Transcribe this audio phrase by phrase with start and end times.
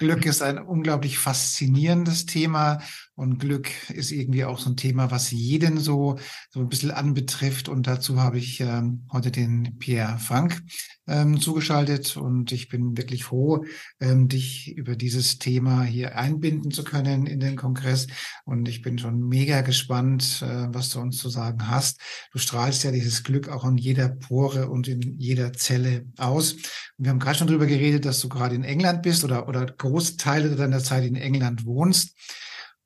[0.00, 2.80] Glück ist ein unglaublich faszinierendes Thema
[3.20, 7.68] und Glück ist irgendwie auch so ein Thema, was jeden so, so ein bisschen anbetrifft.
[7.68, 10.62] Und dazu habe ich ähm, heute den Pierre Frank
[11.06, 13.66] ähm, zugeschaltet und ich bin wirklich froh,
[14.00, 18.06] ähm, dich über dieses Thema hier einbinden zu können in den Kongress.
[18.46, 22.00] Und ich bin schon mega gespannt, äh, was du uns zu sagen hast.
[22.32, 26.52] Du strahlst ja dieses Glück auch in jeder Pore und in jeder Zelle aus.
[26.52, 26.62] Und
[26.96, 30.56] wir haben gerade schon darüber geredet, dass du gerade in England bist oder, oder Großteile
[30.56, 32.16] deiner Zeit in England wohnst.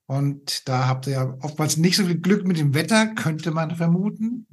[0.07, 3.75] Und da habt ihr ja oftmals nicht so viel Glück mit dem Wetter, könnte man
[3.75, 4.47] vermuten.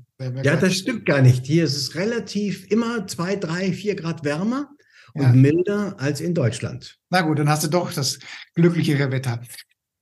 [0.44, 1.46] Ja, das stimmt gar nicht.
[1.46, 4.70] Hier ist es relativ immer zwei, drei, vier Grad wärmer
[5.14, 5.34] und ja.
[5.34, 7.00] milder als in Deutschland.
[7.10, 8.20] Na gut, dann hast du doch das
[8.54, 9.42] glücklichere Wetter.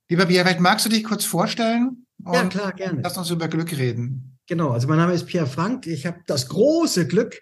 [0.09, 2.05] Lieber Pierre, vielleicht magst du dich kurz vorstellen?
[2.25, 3.01] ja, klar, gerne.
[3.01, 4.37] Lass uns über Glück reden.
[4.47, 5.87] Genau, also mein Name ist Pierre Frank.
[5.87, 7.39] Ich habe das große Glück,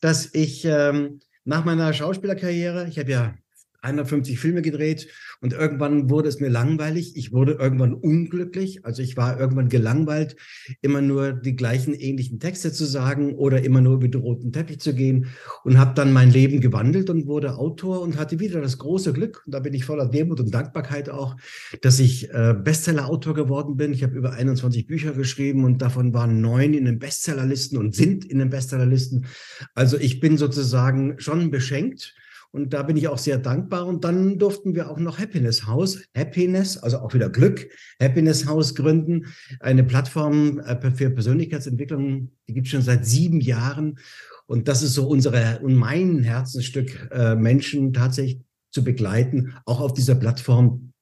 [0.00, 3.34] dass ich ähm, nach meiner Schauspielerkarriere, ich habe ja
[3.82, 5.08] 150 Filme gedreht
[5.40, 7.16] und irgendwann wurde es mir langweilig.
[7.16, 8.84] Ich wurde irgendwann unglücklich.
[8.84, 10.36] Also ich war irgendwann gelangweilt,
[10.82, 14.80] immer nur die gleichen ähnlichen Texte zu sagen oder immer nur über den roten Teppich
[14.80, 15.28] zu gehen
[15.62, 19.42] und habe dann mein Leben gewandelt und wurde Autor und hatte wieder das große Glück.
[19.46, 21.36] Und da bin ich voller Demut und Dankbarkeit auch,
[21.80, 23.92] dass ich äh, Bestseller-Autor geworden bin.
[23.92, 28.24] Ich habe über 21 Bücher geschrieben und davon waren neun in den Bestsellerlisten und sind
[28.24, 29.26] in den Bestsellerlisten.
[29.74, 32.14] Also ich bin sozusagen schon beschenkt
[32.50, 33.86] und da bin ich auch sehr dankbar.
[33.86, 37.68] Und dann durften wir auch noch Happiness House, Happiness, also auch wieder Glück,
[38.00, 39.26] Happiness House gründen.
[39.60, 43.98] Eine Plattform äh, für Persönlichkeitsentwicklung, die gibt es schon seit sieben Jahren.
[44.46, 48.40] Und das ist so unsere und mein Herzensstück, äh, Menschen tatsächlich
[48.70, 50.92] zu begleiten, auch auf dieser Plattform,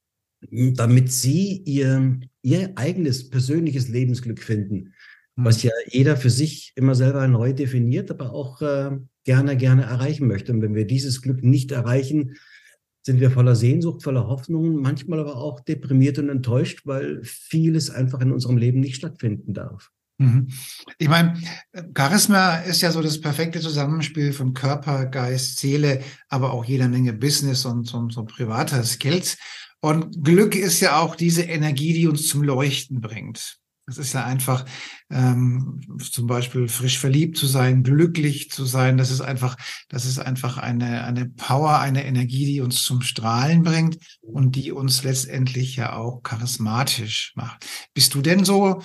[0.51, 4.93] damit sie ihr, ihr eigenes persönliches Lebensglück finden,
[5.37, 5.69] was hm.
[5.69, 10.51] ja jeder für sich immer selber neu definiert, aber auch äh, gerne, gerne erreichen möchte.
[10.51, 12.35] Und wenn wir dieses Glück nicht erreichen,
[13.05, 18.19] sind wir voller Sehnsucht, voller Hoffnung, manchmal aber auch deprimiert und enttäuscht, weil vieles einfach
[18.19, 19.91] in unserem Leben nicht stattfinden darf.
[20.17, 20.49] Mhm.
[20.97, 21.39] Ich meine,
[21.95, 27.13] Charisma ist ja so das perfekte Zusammenspiel von Körper, Geist, Seele, aber auch jeder Menge
[27.13, 29.37] Business und so, so privater Skills.
[29.79, 33.59] Und Glück ist ja auch diese Energie, die uns zum Leuchten bringt.
[33.89, 34.65] Es ist ja einfach
[35.09, 35.79] ähm,
[36.11, 38.97] zum Beispiel frisch verliebt zu sein, glücklich zu sein.
[38.97, 39.55] Das ist einfach,
[39.87, 44.73] das ist einfach eine eine Power, eine Energie, die uns zum Strahlen bringt und die
[44.73, 47.65] uns letztendlich ja auch charismatisch macht.
[47.93, 48.81] Bist du denn so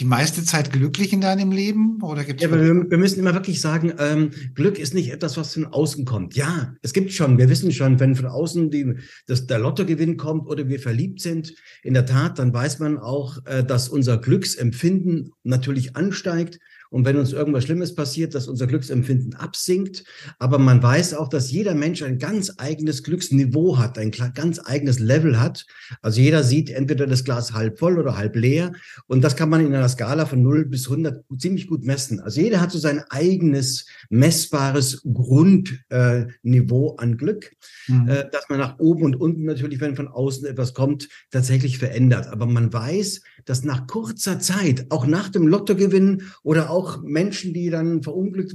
[0.00, 2.02] die meiste Zeit glücklich in deinem Leben?
[2.02, 5.36] Oder gibt's ja, aber wir, wir, müssen immer wirklich sagen, ähm, Glück ist nicht etwas,
[5.36, 6.34] was von außen kommt.
[6.34, 8.96] Ja, es gibt schon, wir wissen schon, wenn von außen die,
[9.26, 13.38] dass der Lottogewinn kommt oder wir verliebt sind, in der Tat, dann weiß man auch,
[13.46, 16.58] äh, dass unser Glücksempfinden natürlich ansteigt
[16.94, 20.04] und wenn uns irgendwas Schlimmes passiert, dass unser Glücksempfinden absinkt.
[20.38, 25.00] Aber man weiß auch, dass jeder Mensch ein ganz eigenes Glücksniveau hat, ein ganz eigenes
[25.00, 25.66] Level hat.
[26.02, 28.74] Also jeder sieht entweder das Glas halb voll oder halb leer.
[29.08, 32.20] Und das kann man in einer Skala von 0 bis 100 ziemlich gut messen.
[32.20, 37.50] Also jeder hat so sein eigenes messbares Grundniveau äh, an Glück,
[37.88, 38.08] mhm.
[38.08, 42.28] äh, dass man nach oben und unten natürlich, wenn von außen etwas kommt, tatsächlich verändert.
[42.28, 47.70] Aber man weiß, dass nach kurzer Zeit, auch nach dem Lottogewinn oder auch Menschen, die
[47.70, 48.54] dann verunglückt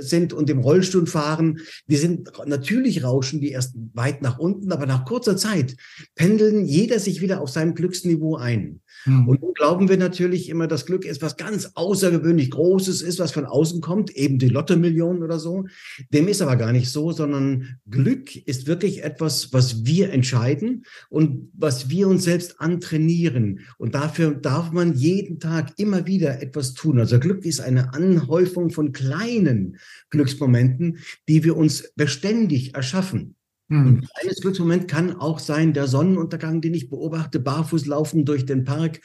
[0.00, 4.86] sind und im Rollstuhl fahren, die sind natürlich rauschen die erst weit nach unten, aber
[4.86, 5.76] nach kurzer Zeit
[6.14, 8.80] pendeln jeder sich wieder auf seinem Glücksniveau ein.
[9.04, 9.28] Mhm.
[9.28, 13.32] Und nun glauben wir natürlich immer, das Glück ist was ganz außergewöhnlich Großes ist, was
[13.32, 15.66] von außen kommt, eben die Lotto-Millionen oder so.
[16.10, 21.50] Dem ist aber gar nicht so, sondern Glück ist wirklich etwas, was wir entscheiden und
[21.54, 23.60] was wir uns selbst antrainieren.
[23.78, 26.98] Und dafür darf man jeden Tag immer wieder etwas tun.
[26.98, 29.78] Also Glück ist eine Anhäufung von kleinen
[30.10, 33.36] Glücksmomenten, die wir uns beständig erschaffen.
[33.72, 33.86] Mhm.
[33.86, 38.64] Und eines Glücksmoment kann auch sein der Sonnenuntergang, den ich beobachte, barfuß laufen durch den
[38.64, 39.00] Park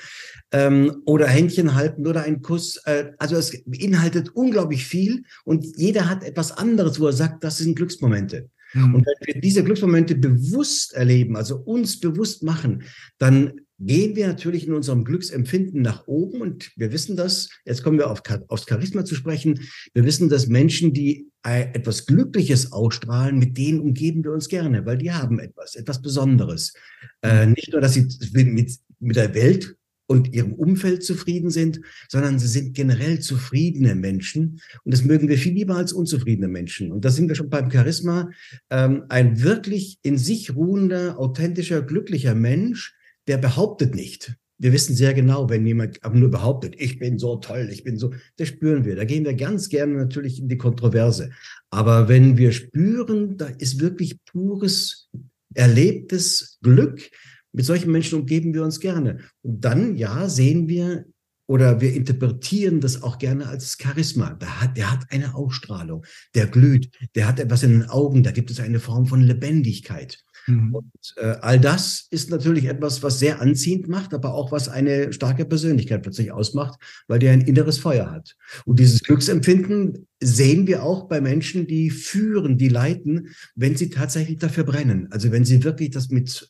[0.52, 2.78] ähm, oder Händchen halten oder ein Kuss.
[2.86, 7.58] Äh, also es beinhaltet unglaublich viel und jeder hat etwas anderes, wo er sagt, das
[7.60, 8.50] sind Glücksmomente.
[8.74, 8.96] Mhm.
[8.96, 12.84] Und wenn wir diese Glücksmomente bewusst erleben, also uns bewusst machen,
[13.18, 17.98] dann gehen wir natürlich in unserem Glücksempfinden nach oben und wir wissen das, jetzt kommen
[17.98, 19.60] wir auf, aufs Charisma zu sprechen,
[19.94, 24.98] wir wissen, dass Menschen, die etwas Glückliches ausstrahlen, mit denen umgeben wir uns gerne, weil
[24.98, 26.74] die haben etwas, etwas Besonderes.
[27.22, 29.78] Äh, nicht nur, dass sie mit, mit der Welt
[30.08, 34.62] und ihrem Umfeld zufrieden sind, sondern sie sind generell zufriedene Menschen.
[34.84, 36.92] Und das mögen wir viel lieber als unzufriedene Menschen.
[36.92, 38.30] Und da sind wir schon beim Charisma.
[38.70, 42.97] Ähm, ein wirklich in sich ruhender, authentischer, glücklicher Mensch,
[43.28, 44.36] der behauptet nicht.
[44.60, 47.98] Wir wissen sehr genau, wenn jemand aber nur behauptet, ich bin so toll, ich bin
[47.98, 48.96] so, das spüren wir.
[48.96, 51.30] Da gehen wir ganz gerne natürlich in die Kontroverse.
[51.70, 55.10] Aber wenn wir spüren, da ist wirklich pures,
[55.54, 57.12] erlebtes Glück,
[57.52, 59.20] mit solchen Menschen umgeben wir uns gerne.
[59.44, 61.06] Und dann, ja, sehen wir
[61.48, 64.34] oder wir interpretieren das auch gerne als Charisma.
[64.34, 68.32] Der hat, der hat eine Ausstrahlung, der glüht, der hat etwas in den Augen, da
[68.32, 70.24] gibt es eine Form von Lebendigkeit.
[70.48, 70.76] Mhm.
[70.76, 75.14] Und äh, all das ist natürlich etwas, was sehr anziehend macht, aber auch was eine
[75.14, 78.36] starke Persönlichkeit plötzlich ausmacht, weil der ein inneres Feuer hat.
[78.66, 84.40] Und dieses Glücksempfinden sehen wir auch bei Menschen, die führen, die leiten, wenn sie tatsächlich
[84.40, 85.08] dafür brennen.
[85.12, 86.50] Also wenn sie wirklich das mit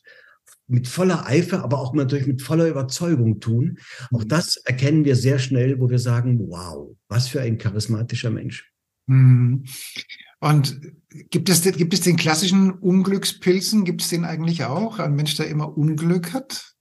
[0.70, 3.78] mit voller Eifer, aber auch natürlich mit voller Überzeugung tun.
[4.12, 4.28] Auch mhm.
[4.28, 8.70] das erkennen wir sehr schnell, wo wir sagen, wow, was für ein charismatischer Mensch.
[10.40, 10.80] Und
[11.30, 13.84] gibt es, gibt es den klassischen Unglückspilzen?
[13.84, 14.98] Gibt es den eigentlich auch?
[14.98, 16.74] Ein Mensch, der immer Unglück hat?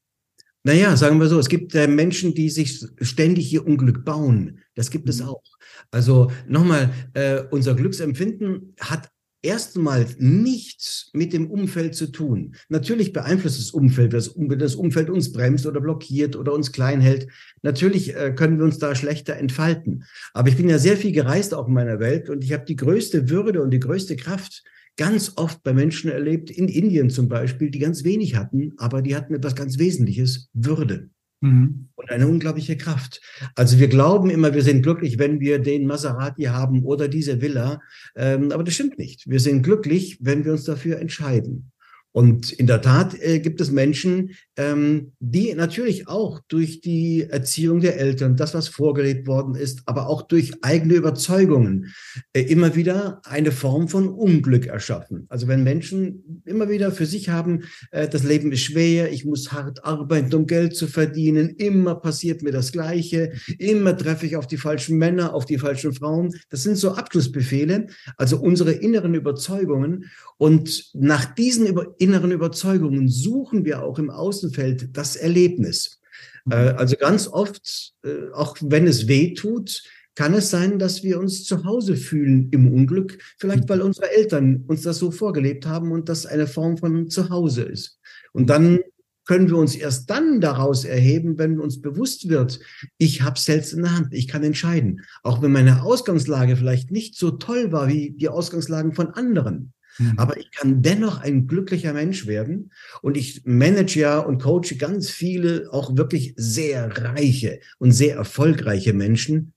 [0.64, 4.60] Naja, sagen wir so, es gibt äh, Menschen, die sich ständig ihr Unglück bauen.
[4.76, 5.30] Das gibt es mhm.
[5.30, 5.44] auch.
[5.92, 9.10] Also nochmal, äh, unser Glücksempfinden hat
[9.48, 12.56] erstmal nichts mit dem Umfeld zu tun.
[12.68, 17.28] Natürlich beeinflusst das Umfeld, wenn das Umfeld uns bremst oder blockiert oder uns klein hält.
[17.62, 20.04] Natürlich äh, können wir uns da schlechter entfalten.
[20.34, 22.76] Aber ich bin ja sehr viel gereist auch in meiner Welt und ich habe die
[22.76, 24.64] größte Würde und die größte Kraft
[24.98, 29.16] ganz oft bei Menschen erlebt, in Indien zum Beispiel, die ganz wenig hatten, aber die
[29.16, 31.10] hatten etwas ganz Wesentliches, Würde.
[31.42, 31.90] Mhm.
[31.96, 33.22] Und eine unglaubliche Kraft.
[33.56, 37.82] Also wir glauben immer, wir sind glücklich, wenn wir den Maserati haben oder diese Villa.
[38.16, 39.30] Ähm, aber das stimmt nicht.
[39.30, 41.72] Wir sind glücklich, wenn wir uns dafür entscheiden.
[42.12, 47.80] Und in der Tat äh, gibt es Menschen, ähm, die natürlich auch durch die Erziehung
[47.80, 51.94] der Eltern, das, was vorgelebt worden ist, aber auch durch eigene Überzeugungen
[52.34, 55.28] äh, immer wieder eine Form von Unglück erschaffen.
[55.30, 59.52] Also wenn Menschen immer wieder für sich haben, äh, das Leben ist schwer, ich muss
[59.52, 64.48] hart arbeiten, um Geld zu verdienen, immer passiert mir das Gleiche, immer treffe ich auf
[64.48, 66.34] die falschen Männer, auf die falschen Frauen.
[66.50, 67.88] Das sind so Abschlussbefehle,
[68.18, 70.06] also unsere inneren Überzeugungen.
[70.38, 71.68] Und nach diesen
[71.98, 74.10] inneren Überzeugungen suchen wir auch im
[74.48, 76.00] Außenfeld das Erlebnis.
[76.46, 76.52] Mhm.
[76.52, 79.84] Äh, also ganz oft, äh, auch wenn es weh tut,
[80.16, 83.70] kann es sein, dass wir uns zu Hause fühlen im Unglück, vielleicht mhm.
[83.70, 88.00] weil unsere Eltern uns das so vorgelebt haben und das eine Form von Zuhause ist.
[88.34, 88.80] Und dann
[89.26, 92.62] können wir uns erst dann daraus erheben, wenn uns bewusst wird,
[92.98, 95.02] ich habe selbst in der Hand, ich kann entscheiden.
[95.22, 99.74] Auch wenn meine Ausgangslage vielleicht nicht so toll war wie die Ausgangslagen von anderen.
[99.98, 100.14] Mhm.
[100.18, 102.72] Aber ich kann dennoch ein glücklicher Mensch werden.
[103.02, 108.94] Und ich manage ja und coache ganz viele, auch wirklich sehr reiche und sehr erfolgreiche
[108.94, 109.54] Menschen.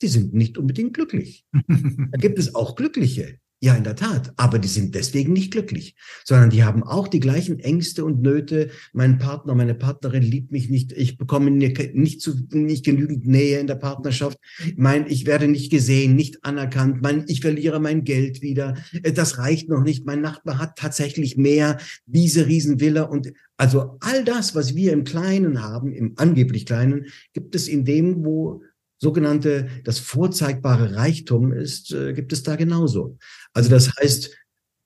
[0.00, 1.44] Die sind nicht unbedingt glücklich.
[1.52, 3.38] da gibt es auch Glückliche.
[3.64, 4.32] Ja, in der Tat.
[4.38, 5.94] Aber die sind deswegen nicht glücklich,
[6.24, 8.70] sondern die haben auch die gleichen Ängste und Nöte.
[8.92, 10.90] Mein Partner, meine Partnerin liebt mich nicht.
[10.90, 14.36] Ich bekomme nicht, zu, nicht genügend Nähe in der Partnerschaft.
[14.74, 17.02] Mein, ich werde nicht gesehen, nicht anerkannt.
[17.02, 18.74] Mein, ich verliere mein Geld wieder.
[19.14, 20.04] Das reicht noch nicht.
[20.06, 21.78] Mein Nachbar hat tatsächlich mehr.
[22.04, 27.54] Diese Riesenvilla und also all das, was wir im Kleinen haben, im angeblich Kleinen, gibt
[27.54, 28.62] es in dem, wo
[29.02, 33.18] sogenannte, das vorzeigbare Reichtum ist, äh, gibt es da genauso.
[33.52, 34.30] Also das heißt,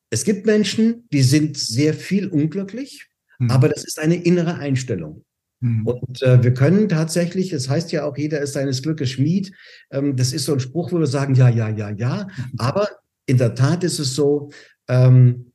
[0.08, 3.08] es gibt Menschen, die sind sehr viel unglücklich,
[3.38, 3.50] mhm.
[3.50, 5.22] aber das ist eine innere Einstellung.
[5.60, 5.86] Mhm.
[5.86, 9.52] Und äh, wir können tatsächlich, es das heißt ja auch, jeder ist seines Glückes Schmied.
[9.90, 12.24] Ähm, das ist so ein Spruch, wo wir sagen, ja, ja, ja, ja.
[12.24, 12.52] Mhm.
[12.56, 12.88] Aber
[13.26, 14.50] in der Tat ist es so,
[14.88, 15.52] ähm,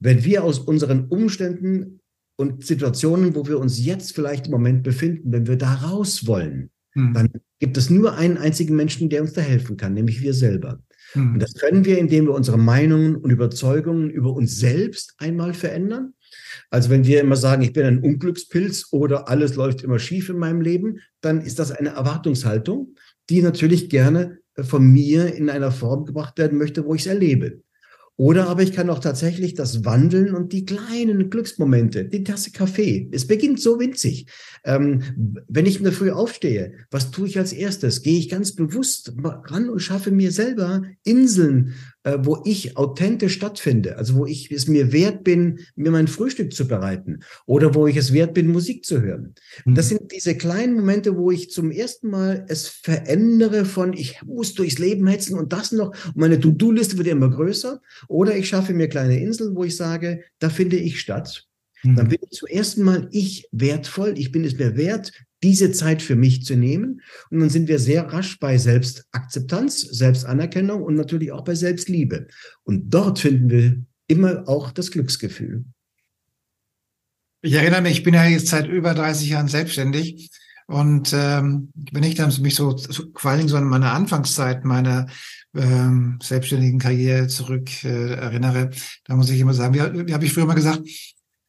[0.00, 2.00] wenn wir aus unseren Umständen
[2.36, 6.70] und Situationen, wo wir uns jetzt vielleicht im Moment befinden, wenn wir da raus wollen,
[6.94, 7.12] mhm.
[7.12, 7.28] dann
[7.62, 10.80] gibt es nur einen einzigen Menschen, der uns da helfen kann, nämlich wir selber.
[11.14, 11.34] Mhm.
[11.34, 16.14] Und das können wir, indem wir unsere Meinungen und Überzeugungen über uns selbst einmal verändern.
[16.70, 20.38] Also wenn wir immer sagen, ich bin ein Unglückspilz oder alles läuft immer schief in
[20.38, 22.96] meinem Leben, dann ist das eine Erwartungshaltung,
[23.30, 27.60] die natürlich gerne von mir in einer Form gebracht werden möchte, wo ich es erlebe.
[28.22, 33.08] Oder aber ich kann auch tatsächlich das wandeln und die kleinen Glücksmomente, die Tasse Kaffee,
[33.10, 34.26] es beginnt so winzig.
[34.62, 35.02] Ähm,
[35.48, 38.02] wenn ich in der Früh aufstehe, was tue ich als erstes?
[38.02, 43.96] Gehe ich ganz bewusst ran und schaffe mir selber Inseln äh, wo ich authentisch stattfinde,
[43.96, 47.96] also wo ich es mir wert bin, mir mein Frühstück zu bereiten oder wo ich
[47.96, 49.34] es wert bin, Musik zu hören.
[49.64, 49.74] Mhm.
[49.74, 54.54] Das sind diese kleinen Momente, wo ich zum ersten Mal es verändere von, ich muss
[54.54, 58.74] durchs Leben hetzen und das noch, und meine To-Do-Liste wird immer größer, oder ich schaffe
[58.74, 61.46] mir kleine Inseln, wo ich sage, da finde ich statt.
[61.84, 62.08] Dann mhm.
[62.08, 66.16] bin ich zum ersten Mal ich wertvoll, ich bin es mir wert, diese Zeit für
[66.16, 67.02] mich zu nehmen.
[67.30, 72.28] Und dann sind wir sehr rasch bei Selbstakzeptanz, Selbstanerkennung und natürlich auch bei Selbstliebe.
[72.64, 75.64] Und dort finden wir immer auch das Glücksgefühl.
[77.40, 80.30] Ich erinnere mich, ich bin ja jetzt seit über 30 Jahren selbstständig.
[80.66, 82.76] Und ähm, wenn ich dann mich so,
[83.16, 85.06] vor allen Dingen so an meine Anfangszeit meiner
[85.54, 88.70] ähm, selbstständigen Karriere zurück äh, erinnere,
[89.04, 90.82] da muss ich immer sagen, wie, wie habe ich früher mal gesagt,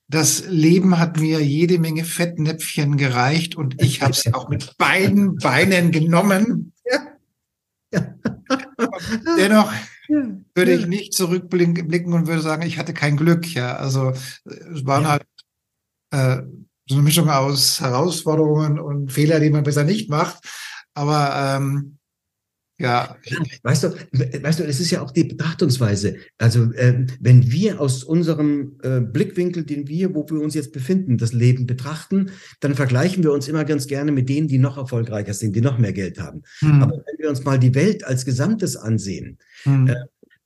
[0.07, 5.35] das Leben hat mir jede Menge Fettnäpfchen gereicht und ich habe sie auch mit beiden
[5.35, 6.73] Beinen genommen.
[9.37, 9.71] Dennoch
[10.55, 13.53] würde ich nicht zurückblicken und würde sagen, ich hatte kein Glück.
[13.53, 14.11] Ja, also
[14.45, 15.09] es waren ja.
[15.09, 15.25] halt
[16.11, 16.41] äh,
[16.87, 20.43] so eine Mischung aus Herausforderungen und Fehler, die man besser nicht macht.
[20.93, 21.97] Aber ähm,
[22.79, 23.15] ja.
[23.61, 26.17] Weißt du, weißt du, es ist ja auch die Betrachtungsweise.
[26.37, 31.17] Also, äh, wenn wir aus unserem äh, Blickwinkel, den wir, wo wir uns jetzt befinden,
[31.17, 35.33] das Leben betrachten, dann vergleichen wir uns immer ganz gerne mit denen, die noch erfolgreicher
[35.33, 36.41] sind, die noch mehr Geld haben.
[36.59, 36.81] Hm.
[36.81, 39.87] Aber wenn wir uns mal die Welt als Gesamtes ansehen, hm.
[39.87, 39.95] äh,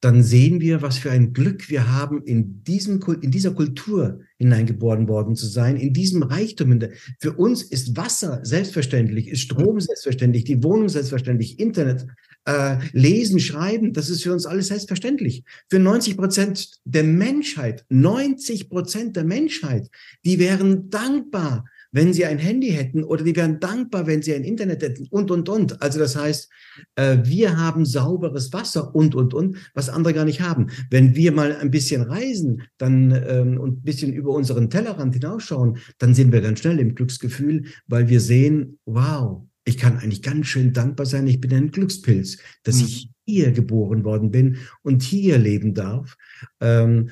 [0.02, 5.08] dann sehen wir, was für ein Glück wir haben, in, diesem, in dieser Kultur hineingeboren
[5.08, 6.80] worden zu sein, in diesem Reichtum.
[7.20, 12.06] Für uns ist Wasser selbstverständlich, ist Strom selbstverständlich, die Wohnung selbstverständlich, Internet,
[12.46, 15.44] äh, Lesen, Schreiben, das ist für uns alles selbstverständlich.
[15.70, 19.90] Für 90 Prozent der Menschheit, 90 Prozent der Menschheit,
[20.24, 24.44] die wären dankbar, wenn sie ein Handy hätten oder die wären dankbar, wenn sie ein
[24.44, 25.82] Internet hätten und, und, und.
[25.82, 26.50] Also das heißt,
[26.96, 30.68] äh, wir haben sauberes Wasser und, und, und, was andere gar nicht haben.
[30.90, 35.78] Wenn wir mal ein bisschen reisen dann ähm, und ein bisschen über unseren Tellerrand hinausschauen,
[35.98, 40.48] dann sind wir ganz schnell im Glücksgefühl, weil wir sehen, wow, ich kann eigentlich ganz
[40.48, 42.86] schön dankbar sein, ich bin ein Glückspilz, dass mhm.
[42.86, 46.16] ich hier geboren worden bin und hier leben darf.
[46.62, 47.10] Ähm,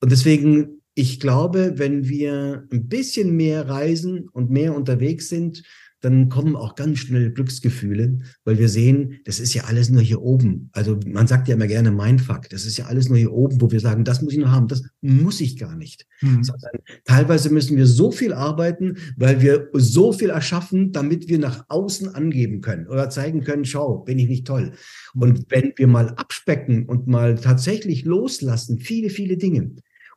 [0.00, 5.62] und deswegen ich glaube, wenn wir ein bisschen mehr reisen und mehr unterwegs sind,
[6.02, 10.20] dann kommen auch ganz schnell Glücksgefühle, weil wir sehen, das ist ja alles nur hier
[10.20, 10.68] oben.
[10.72, 13.70] Also man sagt ja immer gerne Mindfuck, das ist ja alles nur hier oben, wo
[13.70, 16.06] wir sagen, das muss ich noch haben, das muss ich gar nicht.
[16.20, 16.42] Mhm.
[17.04, 22.08] teilweise müssen wir so viel arbeiten, weil wir so viel erschaffen, damit wir nach außen
[22.14, 24.72] angeben können oder zeigen können, schau, bin ich nicht toll.
[25.14, 25.44] Und hm.
[25.48, 29.70] wenn wir mal abspecken und mal tatsächlich loslassen, viele, viele Dinge,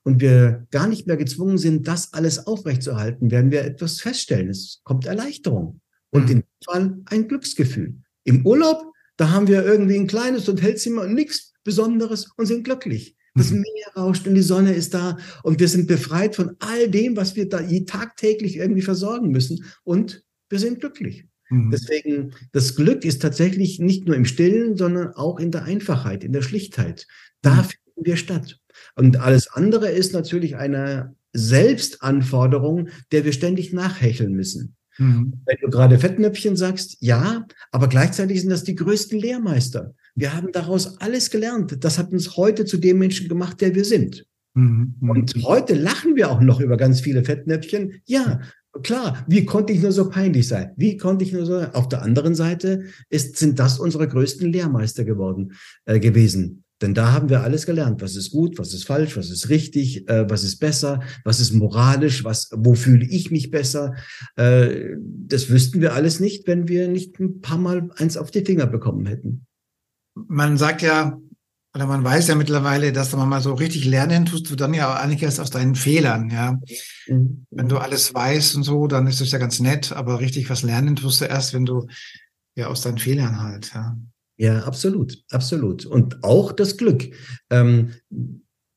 [0.05, 4.49] und wir gar nicht mehr gezwungen sind, das alles aufrechtzuerhalten, werden wir etwas feststellen.
[4.49, 5.81] Es kommt Erleichterung
[6.11, 6.29] und mhm.
[6.29, 7.95] in dem Fall ein Glücksgefühl.
[8.23, 13.17] Im Urlaub, da haben wir irgendwie ein kleines Hotelzimmer und nichts Besonderes und sind glücklich.
[13.33, 13.61] Das mhm.
[13.61, 17.35] Meer rauscht und die Sonne ist da und wir sind befreit von all dem, was
[17.35, 21.25] wir da tagtäglich irgendwie versorgen müssen und wir sind glücklich.
[21.49, 21.71] Mhm.
[21.71, 26.31] Deswegen, das Glück ist tatsächlich nicht nur im Stillen, sondern auch in der Einfachheit, in
[26.31, 27.07] der Schlichtheit.
[27.41, 27.63] Da mhm.
[27.63, 28.59] finden wir statt.
[28.95, 34.75] Und alles andere ist natürlich eine Selbstanforderung, der wir ständig nachhecheln müssen.
[34.97, 35.33] Mhm.
[35.45, 39.93] Wenn du gerade Fettnäpfchen sagst, ja, aber gleichzeitig sind das die größten Lehrmeister.
[40.15, 41.83] Wir haben daraus alles gelernt.
[41.83, 44.25] Das hat uns heute zu dem Menschen gemacht, der wir sind.
[44.53, 44.95] Mhm.
[45.01, 48.01] Und heute lachen wir auch noch über ganz viele Fettnäpfchen.
[48.05, 48.39] Ja,
[48.83, 50.71] klar, wie konnte ich nur so peinlich sein?
[50.77, 51.59] Wie konnte ich nur so?
[51.59, 55.53] Auf der anderen Seite ist, sind das unsere größten Lehrmeister geworden,
[55.85, 56.64] äh, gewesen.
[56.81, 60.09] Denn da haben wir alles gelernt, was ist gut, was ist falsch, was ist richtig,
[60.09, 63.95] äh, was ist besser, was ist moralisch, was, wo fühle ich mich besser.
[64.35, 68.43] Äh, das wüssten wir alles nicht, wenn wir nicht ein paar Mal eins auf die
[68.43, 69.45] Finger bekommen hätten.
[70.15, 71.17] Man sagt ja,
[71.73, 74.93] oder man weiß ja mittlerweile, dass man mal so richtig lernen tust du dann ja
[74.93, 76.57] auch eigentlich erst aus deinen Fehlern, ja.
[77.07, 77.45] Mhm.
[77.51, 80.63] Wenn du alles weißt und so, dann ist das ja ganz nett, aber richtig was
[80.63, 81.87] lernen tust du erst, wenn du
[82.55, 83.97] ja aus deinen Fehlern halt, ja.
[84.37, 85.85] Ja, absolut, absolut.
[85.85, 87.09] Und auch das Glück.
[87.49, 87.91] Ähm,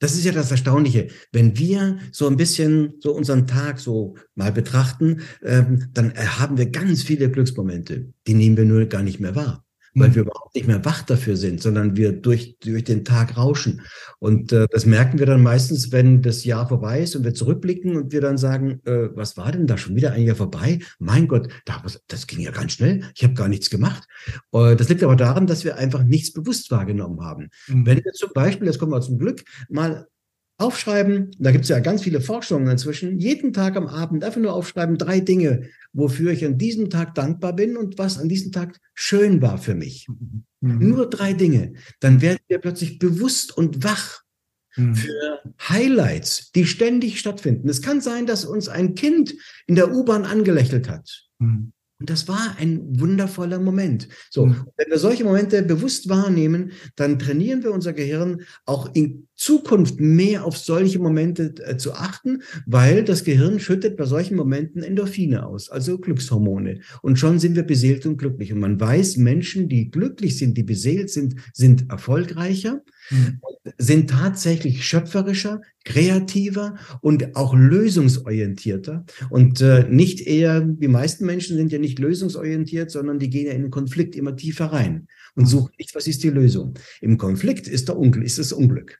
[0.01, 1.09] das ist ja das Erstaunliche.
[1.33, 6.71] Wenn wir so ein bisschen so unseren Tag so mal betrachten, ähm, dann haben wir
[6.71, 8.13] ganz viele Glücksmomente.
[8.27, 9.68] Die nehmen wir nur gar nicht mehr wahr
[10.01, 10.29] weil wir mhm.
[10.29, 13.83] überhaupt nicht mehr wach dafür sind, sondern wir durch, durch den Tag rauschen.
[14.19, 17.97] Und äh, das merken wir dann meistens, wenn das Jahr vorbei ist und wir zurückblicken
[17.97, 20.81] und wir dann sagen, äh, was war denn da schon wieder ein Jahr vorbei?
[20.99, 21.49] Mein Gott,
[22.09, 23.03] das ging ja ganz schnell.
[23.15, 24.05] Ich habe gar nichts gemacht.
[24.53, 27.49] Äh, das liegt aber daran, dass wir einfach nichts bewusst wahrgenommen haben.
[27.69, 27.87] Mhm.
[27.87, 30.07] Wenn wir zum Beispiel, jetzt kommen wir zum Glück, mal
[30.59, 34.53] aufschreiben, da gibt es ja ganz viele Forschungen inzwischen, jeden Tag am Abend einfach nur
[34.53, 38.79] aufschreiben, drei Dinge, wofür ich an diesem Tag dankbar bin und was an diesem Tag
[38.95, 40.09] schön war für mich.
[40.61, 40.89] Mhm.
[40.89, 41.75] Nur drei Dinge.
[42.01, 44.23] Dann werden wir plötzlich bewusst und wach
[44.77, 44.97] mhm.
[44.97, 47.69] für Highlights, die ständig stattfinden.
[47.69, 49.35] Es kann sein, dass uns ein Kind
[49.69, 51.29] in der U-Bahn angelächelt hat.
[51.39, 51.73] Mhm.
[52.01, 54.09] Und das war ein wundervoller Moment.
[54.31, 54.67] So, mhm.
[54.77, 60.45] wenn wir solche Momente bewusst wahrnehmen, dann trainieren wir unser Gehirn auch in Zukunft mehr
[60.45, 65.71] auf solche Momente äh, zu achten, weil das Gehirn schüttet bei solchen Momenten Endorphine aus,
[65.71, 66.81] also Glückshormone.
[67.03, 68.53] Und schon sind wir beseelt und glücklich.
[68.53, 73.41] Und man weiß, Menschen, die glücklich sind, die beseelt sind, sind erfolgreicher, mhm.
[73.79, 79.07] sind tatsächlich schöpferischer, kreativer und auch lösungsorientierter.
[79.31, 83.53] Und äh, nicht eher, die meisten Menschen sind ja nicht lösungsorientiert, sondern die gehen ja
[83.53, 85.49] in den Konflikt immer tiefer rein und mhm.
[85.49, 86.75] suchen nicht, was ist die Lösung.
[87.01, 88.99] Im Konflikt ist, der Unglück, ist das Unglück.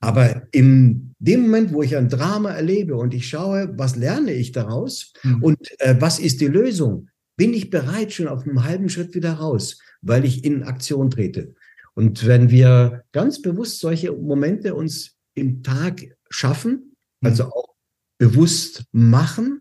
[0.00, 4.52] Aber in dem Moment, wo ich ein Drama erlebe und ich schaue, was lerne ich
[4.52, 5.42] daraus mhm.
[5.42, 9.34] und äh, was ist die Lösung, bin ich bereit schon auf einem halben Schritt wieder
[9.34, 11.54] raus, weil ich in Aktion trete.
[11.94, 17.50] Und wenn wir ganz bewusst solche Momente uns im Tag schaffen, also mhm.
[17.50, 17.74] auch
[18.18, 19.60] bewusst machen,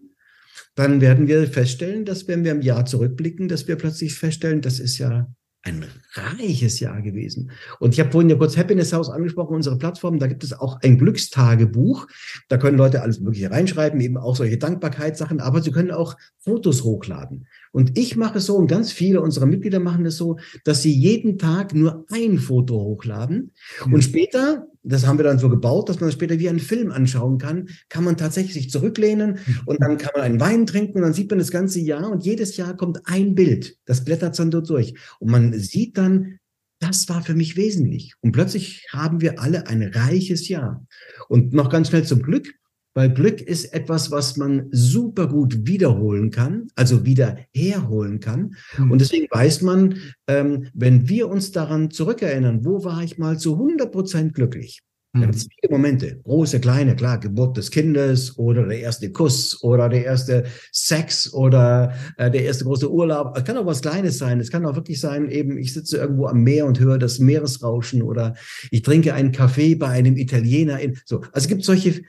[0.75, 4.79] dann werden wir feststellen, dass wenn wir im Jahr zurückblicken, dass wir plötzlich feststellen, das
[4.79, 5.27] ist ja
[5.65, 7.51] ein reiches Jahr gewesen.
[7.79, 10.19] Und ich habe vorhin ja kurz Happiness House angesprochen, unsere Plattform.
[10.19, 12.07] Da gibt es auch ein Glückstagebuch.
[12.49, 16.83] Da können Leute alles Mögliche reinschreiben, eben auch solche Dankbarkeitssachen, aber sie können auch Fotos
[16.83, 17.47] hochladen.
[17.75, 20.93] Und ich mache es so, und ganz viele unserer Mitglieder machen es so, dass sie
[20.93, 23.51] jeden Tag nur ein Foto hochladen.
[23.85, 23.93] Mhm.
[23.93, 27.37] Und später, das haben wir dann so gebaut, dass man später wie einen Film anschauen
[27.37, 29.59] kann, kann man tatsächlich sich zurücklehnen mhm.
[29.65, 32.23] und dann kann man einen Wein trinken und dann sieht man das ganze Jahr und
[32.23, 33.77] jedes Jahr kommt ein Bild.
[33.83, 34.93] Das blättert dann dort durch.
[35.19, 36.39] Und man sieht dann,
[36.79, 38.13] das war für mich wesentlich.
[38.21, 40.87] Und plötzlich haben wir alle ein reiches Jahr.
[41.27, 42.53] Und noch ganz schnell zum Glück.
[42.95, 48.55] Weil Glück ist etwas, was man super gut wiederholen kann, also wieder herholen kann.
[48.77, 48.91] Mhm.
[48.91, 49.97] Und deswegen weiß man,
[50.27, 54.81] ähm, wenn wir uns daran zurückerinnern, wo war ich mal zu 100 Prozent glücklich?
[55.15, 55.49] Da gibt es mhm.
[55.59, 60.43] viele Momente, große, kleine, klar, Geburt des Kindes oder der erste Kuss oder der erste
[60.73, 63.37] Sex oder äh, der erste große Urlaub.
[63.37, 64.41] Es kann auch was Kleines sein.
[64.41, 68.03] Es kann auch wirklich sein, eben, ich sitze irgendwo am Meer und höre das Meeresrauschen
[68.03, 68.35] oder
[68.71, 70.81] ich trinke einen Kaffee bei einem Italiener.
[70.81, 72.01] In, so, also es gibt solche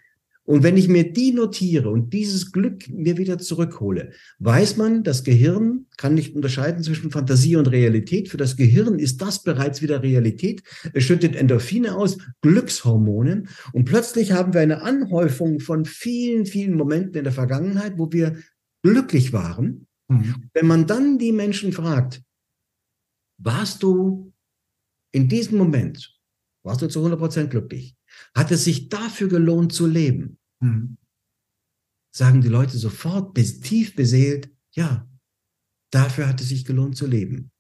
[0.47, 5.25] und wenn ich mir die notiere und dieses Glück mir wieder zurückhole, weiß man, das
[5.25, 8.29] Gehirn kann nicht unterscheiden zwischen Fantasie und Realität.
[8.29, 10.63] Für das Gehirn ist das bereits wieder Realität.
[10.95, 13.43] Es schüttet Endorphine aus, Glückshormone.
[13.73, 18.37] Und plötzlich haben wir eine Anhäufung von vielen, vielen Momenten in der Vergangenheit, wo wir
[18.85, 19.89] glücklich waren.
[20.07, 20.49] Mhm.
[20.55, 22.23] Wenn man dann die Menschen fragt,
[23.39, 24.33] warst du
[25.11, 26.17] in diesem Moment,
[26.63, 27.96] warst du zu 100 Prozent glücklich?
[28.35, 30.39] Hat es sich dafür gelohnt zu leben?
[30.61, 30.97] Mhm.
[32.11, 35.09] Sagen die Leute sofort bis tief beseelt, ja,
[35.91, 37.51] dafür hat es sich gelohnt zu leben.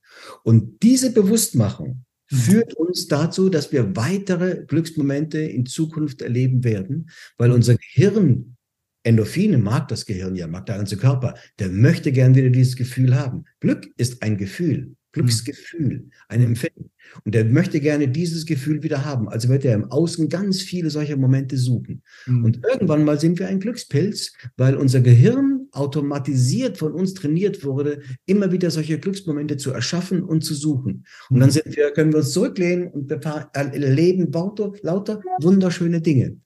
[0.44, 2.36] Und diese Bewusstmachung mhm.
[2.36, 8.56] führt uns dazu, dass wir weitere Glücksmomente in Zukunft erleben werden, weil unser Gehirn,
[9.02, 13.14] Endorphine mag das Gehirn ja, mag der ganze Körper, der möchte gern wieder dieses Gefühl
[13.14, 13.44] haben.
[13.60, 14.96] Glück ist ein Gefühl.
[15.16, 16.90] Glücksgefühl, ein Empfinden.
[17.24, 19.28] Und er möchte gerne dieses Gefühl wieder haben.
[19.28, 22.02] Also wird er im Außen ganz viele solcher Momente suchen.
[22.26, 22.44] Mhm.
[22.44, 28.00] Und irgendwann mal sind wir ein Glückspilz, weil unser Gehirn automatisiert von uns trainiert wurde,
[28.26, 31.06] immer wieder solche Glücksmomente zu erschaffen und zu suchen.
[31.30, 36.38] Und dann sind wir, können wir uns zurücklehnen und erleben lauter, lauter wunderschöne Dinge.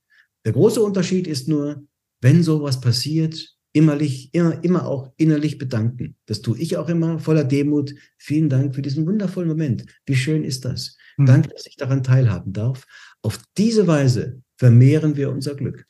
[0.44, 1.85] Der große Unterschied ist nur,
[2.20, 6.16] wenn sowas passiert, immerlich, immer, immer auch innerlich bedanken.
[6.26, 7.94] Das tue ich auch immer voller Demut.
[8.18, 9.87] Vielen Dank für diesen wundervollen Moment.
[10.06, 10.96] Wie schön ist das?
[11.16, 11.26] Mhm.
[11.26, 12.87] Danke, dass ich daran teilhaben darf.
[13.22, 15.87] Auf diese Weise vermehren wir unser Glück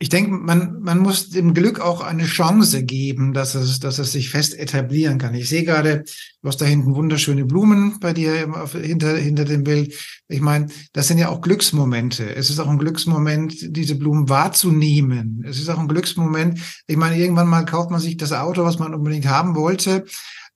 [0.00, 4.12] ich denke, man, man muss dem Glück auch eine Chance geben, dass es, dass es
[4.12, 5.34] sich fest etablieren kann.
[5.34, 6.04] Ich sehe gerade,
[6.40, 8.48] du hast da hinten wunderschöne Blumen bei dir
[8.80, 9.92] hinter, hinter dem Bild.
[10.28, 12.32] Ich meine, das sind ja auch Glücksmomente.
[12.32, 15.44] Es ist auch ein Glücksmoment, diese Blumen wahrzunehmen.
[15.44, 16.60] Es ist auch ein Glücksmoment.
[16.86, 20.04] Ich meine, irgendwann mal kauft man sich das Auto, was man unbedingt haben wollte.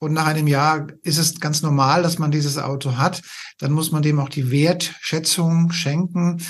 [0.02, 3.22] Und nach einem Jahr ist es ganz normal, dass man dieses Auto hat.
[3.60, 6.42] Dann muss man dem auch die Wertschätzung schenken.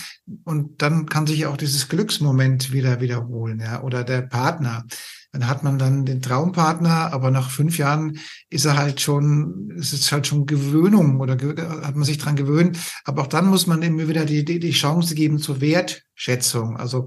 [0.44, 4.86] Und dann kann sich auch dieses Glücksmoment wieder wiederholen, ja, oder der Partner.
[5.32, 9.92] Dann hat man dann den Traumpartner, aber nach fünf Jahren ist er halt schon, ist
[9.92, 12.78] es halt schon Gewöhnung oder hat man sich dran gewöhnt.
[13.04, 16.78] Aber auch dann muss man immer wieder die, die, die Chance geben zur Wertschätzung.
[16.78, 17.06] Also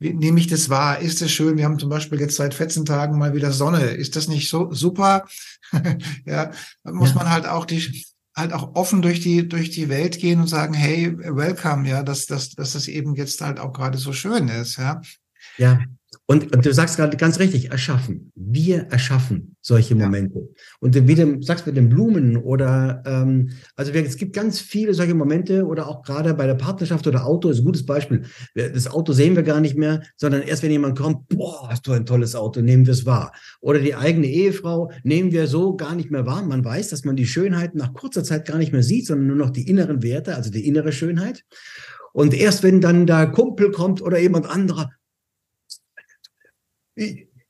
[0.00, 0.98] wie nehme ich das wahr?
[0.98, 1.56] Ist es schön?
[1.56, 3.90] Wir haben zum Beispiel jetzt seit 14 Tagen mal wieder Sonne.
[3.90, 5.24] Ist das nicht so super?
[6.26, 6.50] ja,
[6.84, 7.16] muss ja.
[7.16, 8.04] man halt auch die,
[8.36, 12.26] halt auch offen durch die, durch die Welt gehen und sagen, hey, welcome, ja, dass,
[12.26, 15.00] dass, dass es eben jetzt halt auch gerade so schön ist, ja.
[15.58, 15.78] Ja,
[16.26, 18.32] und, und, du sagst gerade ganz richtig, erschaffen.
[18.34, 20.38] Wir erschaffen solche Momente.
[20.38, 20.62] Ja.
[20.80, 25.12] Und wie du sagst mit den Blumen oder, ähm, also es gibt ganz viele solche
[25.12, 28.22] Momente oder auch gerade bei der Partnerschaft oder Auto ist ein gutes Beispiel.
[28.54, 31.92] Das Auto sehen wir gar nicht mehr, sondern erst wenn jemand kommt, boah, hast du
[31.92, 33.32] ein tolles Auto, nehmen wir es wahr.
[33.60, 36.42] Oder die eigene Ehefrau nehmen wir so gar nicht mehr wahr.
[36.42, 39.36] Man weiß, dass man die Schönheit nach kurzer Zeit gar nicht mehr sieht, sondern nur
[39.36, 41.44] noch die inneren Werte, also die innere Schönheit.
[42.14, 44.90] Und erst wenn dann der Kumpel kommt oder jemand anderer,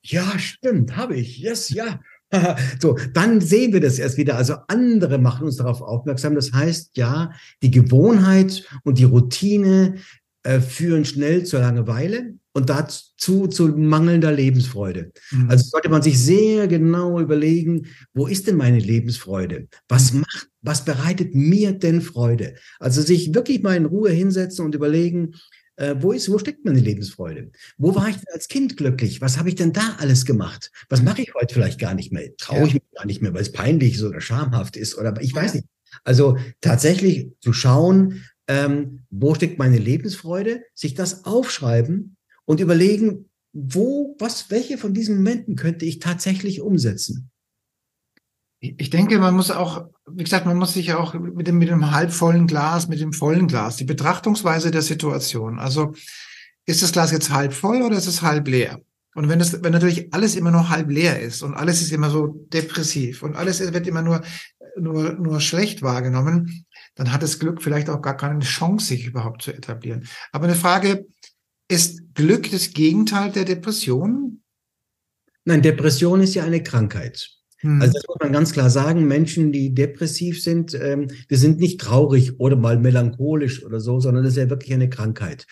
[0.03, 1.39] ja, stimmt, habe ich.
[1.39, 2.01] Yes, ja.
[2.81, 4.37] so, dann sehen wir das erst wieder.
[4.37, 6.35] Also andere machen uns darauf aufmerksam.
[6.35, 9.97] Das heißt, ja, die Gewohnheit und die Routine
[10.43, 15.13] äh, führen schnell zur Langeweile und dazu zu mangelnder Lebensfreude.
[15.31, 15.51] Mhm.
[15.51, 19.69] Also sollte man sich sehr genau überlegen, wo ist denn meine Lebensfreude?
[19.89, 20.21] Was mhm.
[20.21, 22.55] macht, was bereitet mir denn Freude?
[22.79, 25.35] Also sich wirklich mal in Ruhe hinsetzen und überlegen,
[25.77, 27.51] äh, wo ist, wo steckt meine Lebensfreude?
[27.77, 29.21] Wo war ich denn als Kind glücklich?
[29.21, 30.71] Was habe ich denn da alles gemacht?
[30.89, 32.37] Was mache ich heute vielleicht gar nicht mehr?
[32.37, 32.67] Traue ja.
[32.67, 35.55] ich mich gar nicht mehr, weil es peinlich ist oder schamhaft ist oder ich weiß
[35.55, 35.67] nicht.
[36.03, 44.17] Also tatsächlich zu schauen, ähm, wo steckt meine Lebensfreude, sich das aufschreiben und überlegen, wo,
[44.19, 47.31] was, welche von diesen Momenten könnte ich tatsächlich umsetzen?
[48.61, 51.91] Ich denke, man muss auch, wie gesagt, man muss sich auch mit dem, mit dem
[51.91, 55.59] halbvollen Glas, mit dem vollen Glas, die Betrachtungsweise der Situation.
[55.59, 55.95] Also
[56.67, 58.81] ist das Glas jetzt halb voll oder ist es halb leer?
[59.15, 62.11] Und wenn es, wenn natürlich alles immer nur halb leer ist und alles ist immer
[62.11, 64.23] so depressiv und alles wird immer nur,
[64.77, 69.43] nur, nur schlecht wahrgenommen, dann hat das Glück vielleicht auch gar keine Chance, sich überhaupt
[69.43, 70.09] zu etablieren.
[70.33, 71.07] Aber eine Frage,
[71.69, 74.43] ist Glück das Gegenteil der Depression?
[75.45, 77.34] Nein, Depression ist ja eine Krankheit.
[77.65, 77.81] Hm.
[77.81, 79.09] Also das muss man ganz klar sagen.
[79.09, 84.23] Menschen, die depressiv sind, ähm, wir sind nicht traurig oder mal melancholisch oder so, sondern
[84.23, 85.47] das ist ja wirklich eine Krankheit.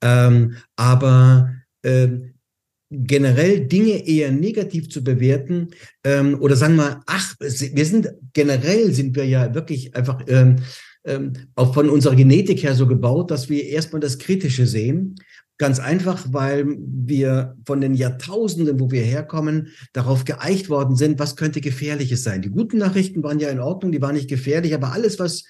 [0.00, 1.50] Ähm, aber
[1.84, 2.34] ähm,
[2.90, 5.68] generell Dinge eher negativ zu bewerten
[6.04, 10.56] ähm, oder sagen wir, ach, wir sind generell sind wir ja wirklich einfach ähm,
[11.04, 15.16] ähm, auch von unserer Genetik her so gebaut, dass wir erstmal das Kritische sehen
[15.58, 21.34] Ganz einfach, weil wir von den Jahrtausenden, wo wir herkommen, darauf geeicht worden sind, was
[21.34, 22.42] könnte gefährliches sein.
[22.42, 25.44] Die guten Nachrichten waren ja in Ordnung, die waren nicht gefährlich, aber alles, was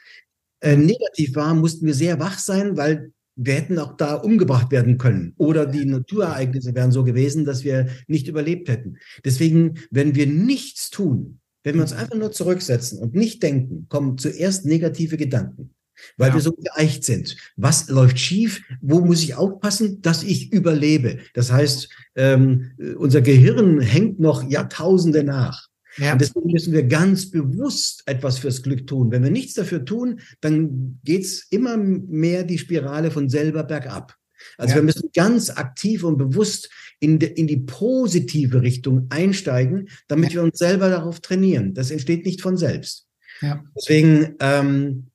[0.61, 4.97] äh, negativ war, mussten wir sehr wach sein, weil wir hätten auch da umgebracht werden
[4.97, 5.35] können.
[5.37, 8.97] Oder die Naturereignisse wären so gewesen, dass wir nicht überlebt hätten.
[9.25, 14.17] Deswegen, wenn wir nichts tun, wenn wir uns einfach nur zurücksetzen und nicht denken, kommen
[14.17, 15.75] zuerst negative Gedanken
[16.17, 16.35] weil ja.
[16.35, 17.37] wir so geeicht sind.
[17.57, 18.63] Was läuft schief?
[18.81, 21.19] Wo muss ich aufpassen, dass ich überlebe?
[21.35, 25.69] Das heißt, ähm, unser Gehirn hängt noch Jahrtausende nach.
[25.97, 26.13] Ja.
[26.13, 29.11] Und deswegen müssen wir ganz bewusst etwas fürs Glück tun.
[29.11, 34.15] Wenn wir nichts dafür tun, dann geht's immer mehr die Spirale von selber bergab.
[34.57, 34.77] Also ja.
[34.77, 40.37] wir müssen ganz aktiv und bewusst in, de, in die positive Richtung einsteigen, damit ja.
[40.37, 41.75] wir uns selber darauf trainieren.
[41.75, 43.07] Das entsteht nicht von selbst.
[43.41, 43.65] Ja.
[43.77, 45.09] Deswegen ähm,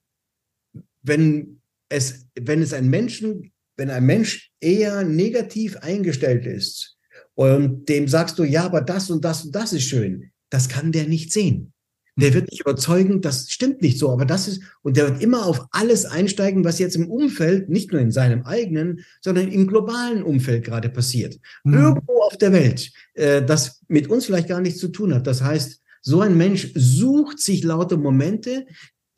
[1.04, 6.98] wenn es, wenn es ein Menschen, wenn ein Mensch eher negativ eingestellt ist
[7.36, 10.92] und dem sagst du, ja, aber das und das und das ist schön, das kann
[10.92, 11.74] der nicht sehen.
[12.16, 15.48] Der wird nicht überzeugen, das stimmt nicht so, aber das ist, und der wird immer
[15.48, 20.22] auf alles einsteigen, was jetzt im Umfeld, nicht nur in seinem eigenen, sondern im globalen
[20.22, 21.40] Umfeld gerade passiert.
[21.64, 21.74] Mhm.
[21.74, 25.26] Irgendwo auf der Welt, äh, das mit uns vielleicht gar nichts zu tun hat.
[25.26, 28.68] Das heißt, so ein Mensch sucht sich lauter Momente,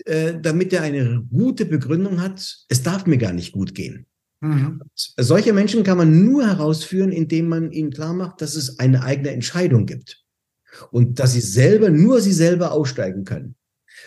[0.05, 4.05] äh, damit er eine gute Begründung hat, es darf mir gar nicht gut gehen.
[4.41, 4.81] Mhm.
[4.95, 9.31] Solche Menschen kann man nur herausführen, indem man ihnen klar macht, dass es eine eigene
[9.31, 10.23] Entscheidung gibt
[10.91, 13.55] und dass sie selber, nur sie selber aussteigen können.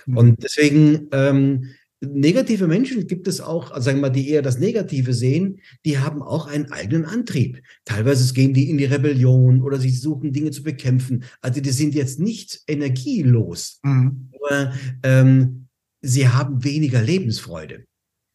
[0.06, 0.16] Mhm.
[0.16, 4.58] Und deswegen ähm, negative Menschen gibt es auch, also sagen wir mal, die eher das
[4.58, 7.60] Negative sehen, die haben auch einen eigenen Antrieb.
[7.84, 11.24] Teilweise gehen die in die Rebellion oder sie suchen Dinge zu bekämpfen.
[11.40, 13.80] Also die sind jetzt nicht energielos.
[13.82, 14.30] Mhm.
[14.38, 15.67] Aber ähm,
[16.00, 17.84] sie haben weniger Lebensfreude.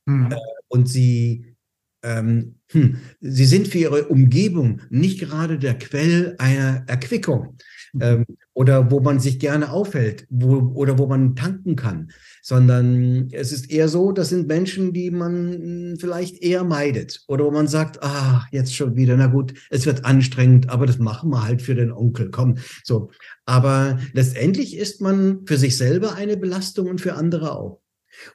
[0.05, 0.31] Mhm.
[0.31, 1.55] Äh, und sie,
[2.03, 7.57] ähm, hm, sie sind für ihre Umgebung nicht gerade der Quell einer Erquickung.
[7.99, 13.51] Ähm, oder wo man sich gerne aufhält wo, oder wo man tanken kann, sondern es
[13.51, 18.01] ist eher so, das sind Menschen, die man vielleicht eher meidet oder wo man sagt,
[18.01, 21.75] ah, jetzt schon wieder, na gut, es wird anstrengend, aber das machen wir halt für
[21.75, 23.11] den Onkel, komm, so.
[23.45, 27.81] Aber letztendlich ist man für sich selber eine Belastung und für andere auch.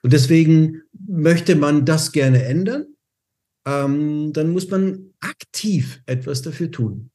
[0.02, 2.86] Und deswegen möchte man das gerne ändern.
[3.66, 7.10] Ähm, dann muss man aktiv etwas dafür tun.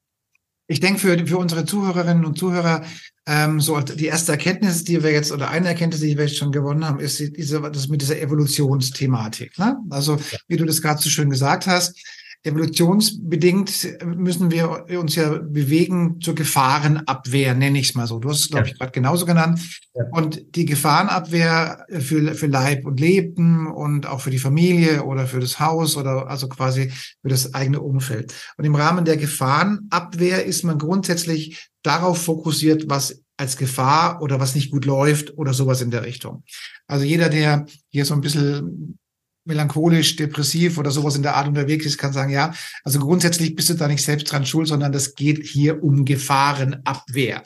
[0.67, 2.83] Ich denke, für, für unsere Zuhörerinnen und Zuhörer,
[3.25, 6.51] ähm, so die erste Erkenntnis, die wir jetzt, oder eine Erkenntnis, die wir jetzt schon
[6.51, 9.57] gewonnen haben, ist diese, das mit dieser Evolutionsthematik.
[9.59, 9.77] Ne?
[9.89, 11.97] Also, wie du das gerade so schön gesagt hast,
[12.43, 18.19] evolutionsbedingt müssen wir uns ja bewegen zur Gefahrenabwehr, nenne ich es mal so.
[18.19, 18.73] Du hast es, glaube ja.
[18.73, 19.61] ich, gerade genauso genannt.
[19.95, 20.03] Ja.
[20.11, 25.39] Und die Gefahrenabwehr für, für Leib und Leben und auch für die Familie oder für
[25.39, 28.33] das Haus oder also quasi für das eigene Umfeld.
[28.57, 34.53] Und im Rahmen der Gefahrenabwehr ist man grundsätzlich darauf fokussiert, was als Gefahr oder was
[34.53, 36.43] nicht gut läuft oder sowas in der Richtung.
[36.87, 38.99] Also jeder, der hier so ein bisschen
[39.45, 42.53] melancholisch, depressiv oder sowas in der Art unterwegs ist, kann sagen, ja,
[42.83, 47.43] also grundsätzlich bist du da nicht selbst dran schuld, sondern das geht hier um Gefahrenabwehr.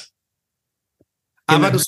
[1.48, 1.88] Aber das,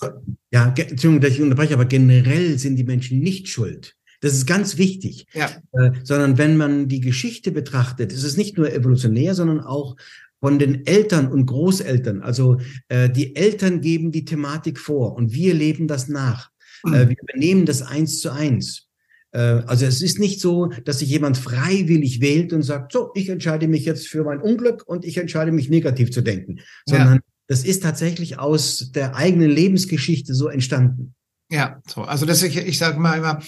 [0.52, 3.96] ja, Entschuldigung, dass ich unterbreche, aber generell sind die Menschen nicht schuld.
[4.22, 5.28] Das ist ganz wichtig.
[5.34, 5.50] Ja.
[5.74, 9.96] Äh, sondern wenn man die Geschichte betrachtet, ist es nicht nur evolutionär, sondern auch
[10.40, 12.22] von den Eltern und Großeltern.
[12.22, 16.52] Also äh, die Eltern geben die Thematik vor und wir leben das nach.
[16.84, 16.94] Mhm.
[16.94, 18.89] Äh, wir übernehmen das eins zu eins.
[19.32, 23.30] Äh, also es ist nicht so, dass sich jemand freiwillig wählt und sagt, so, ich
[23.30, 27.22] entscheide mich jetzt für mein Unglück und ich entscheide mich negativ zu denken, sondern ja.
[27.48, 31.16] das ist tatsächlich aus der eigenen Lebensgeschichte so entstanden.
[31.52, 32.04] Ja, so.
[32.04, 33.40] Also das ich, ich sage mal immer,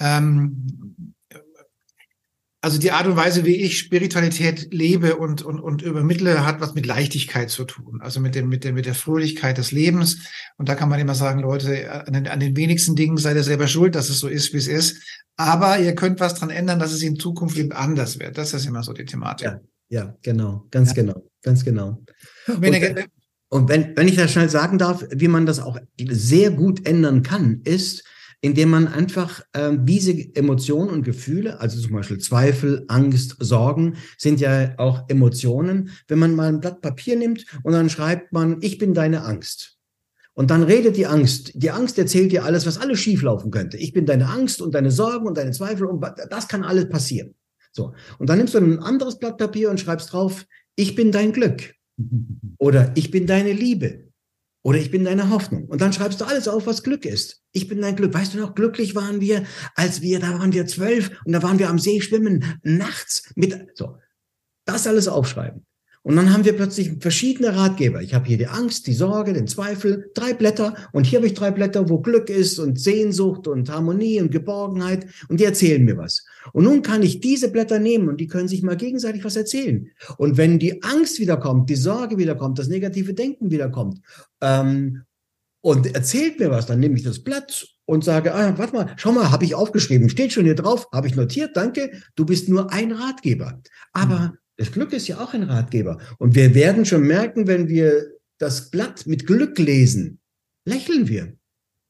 [0.00, 1.13] ähm,
[2.64, 6.74] also die Art und Weise, wie ich Spiritualität lebe und, und, und übermittle, hat was
[6.74, 8.00] mit Leichtigkeit zu tun.
[8.00, 10.20] Also mit dem, mit dem, mit der Fröhlichkeit des Lebens.
[10.56, 13.42] Und da kann man immer sagen, Leute, an den, an den wenigsten Dingen seid ihr
[13.42, 15.02] selber schuld, dass es so ist, wie es ist.
[15.36, 18.38] Aber ihr könnt was dran ändern, dass es in Zukunft eben anders wird.
[18.38, 19.46] Das ist immer so die Thematik.
[19.46, 20.66] Ja, ja genau.
[20.70, 21.02] Ganz ja.
[21.02, 21.28] genau.
[21.42, 22.02] Ganz genau.
[22.46, 23.04] Wenn und, ihr,
[23.50, 27.22] und wenn, wenn ich das schnell sagen darf, wie man das auch sehr gut ändern
[27.22, 28.04] kann, ist,
[28.44, 34.38] indem man einfach äh, diese Emotionen und Gefühle, also zum Beispiel Zweifel, Angst, Sorgen, sind
[34.38, 35.88] ja auch Emotionen.
[36.08, 39.78] Wenn man mal ein Blatt Papier nimmt und dann schreibt man, ich bin deine Angst.
[40.34, 41.52] Und dann redet die Angst.
[41.54, 43.78] Die Angst erzählt dir alles, was alles schieflaufen könnte.
[43.78, 47.34] Ich bin deine Angst und deine Sorgen und deine Zweifel und das kann alles passieren.
[47.72, 47.94] So.
[48.18, 50.44] Und dann nimmst du ein anderes Blatt Papier und schreibst drauf,
[50.76, 51.74] ich bin dein Glück.
[52.58, 54.03] Oder ich bin deine Liebe.
[54.64, 55.66] Oder ich bin deine Hoffnung.
[55.66, 57.42] Und dann schreibst du alles auf, was Glück ist.
[57.52, 58.14] Ich bin dein Glück.
[58.14, 61.58] Weißt du noch, glücklich waren wir, als wir, da waren wir zwölf und da waren
[61.58, 63.98] wir am See schwimmen, nachts mit, so.
[64.64, 65.66] Das alles aufschreiben.
[66.04, 68.02] Und dann haben wir plötzlich verschiedene Ratgeber.
[68.02, 70.74] Ich habe hier die Angst, die Sorge, den Zweifel, drei Blätter.
[70.92, 75.06] Und hier habe ich drei Blätter, wo Glück ist und Sehnsucht und Harmonie und Geborgenheit.
[75.28, 76.26] Und die erzählen mir was.
[76.52, 79.88] Und nun kann ich diese Blätter nehmen und die können sich mal gegenseitig was erzählen.
[80.18, 84.00] Und wenn die Angst wiederkommt, die Sorge wiederkommt, das negative Denken wiederkommt
[84.42, 85.04] ähm,
[85.62, 89.12] und erzählt mir was, dann nehme ich das Blatt und sage, ah, warte mal, schau
[89.12, 92.70] mal, habe ich aufgeschrieben, steht schon hier drauf, habe ich notiert, danke, du bist nur
[92.70, 93.62] ein Ratgeber.
[93.94, 94.38] Aber mhm.
[94.56, 95.98] Das Glück ist ja auch ein Ratgeber.
[96.18, 100.20] Und wir werden schon merken, wenn wir das Blatt mit Glück lesen,
[100.64, 101.36] lächeln wir,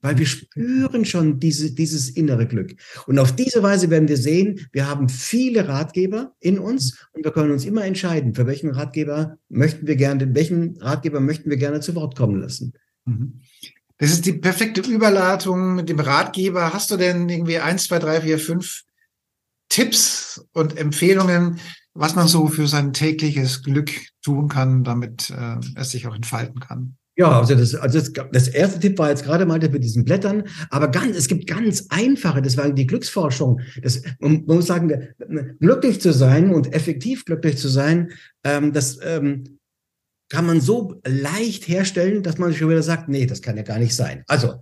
[0.00, 2.74] weil wir spüren schon diese, dieses innere Glück.
[3.07, 7.33] Und auf diese Weise werden wir sehen, wir haben viele Ratgeber in uns und wir
[7.33, 11.81] können uns immer entscheiden, für welchen Ratgeber möchten wir gerne, welchen Ratgeber möchten wir gerne
[11.81, 12.72] zu Wort kommen lassen.
[13.05, 13.40] Mhm.
[13.98, 16.72] Das ist die perfekte Überleitung mit dem Ratgeber.
[16.72, 18.83] Hast du denn irgendwie eins, zwei, drei, vier, fünf
[19.68, 21.59] Tipps und Empfehlungen,
[21.94, 23.90] was man so für sein tägliches Glück
[24.22, 26.96] tun kann, damit äh, es sich auch entfalten kann.
[27.16, 30.44] Ja, also das, also das, das erste Tipp war jetzt gerade mal mit diesen Blättern,
[30.70, 33.61] aber ganz, es gibt ganz einfache, das war die Glücksforschung.
[33.80, 35.09] Das, man muss sagen,
[35.61, 38.11] glücklich zu sein und effektiv glücklich zu sein,
[38.42, 39.61] ähm, das ähm,
[40.28, 43.78] kann man so leicht herstellen, dass man schon wieder sagt, nee, das kann ja gar
[43.78, 44.24] nicht sein.
[44.26, 44.57] Also